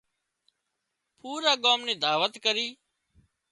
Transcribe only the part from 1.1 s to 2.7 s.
پوُرا ڳام نِي دعوت ڪرِي